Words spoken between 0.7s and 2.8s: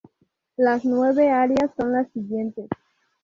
nueve áreas son las siguientes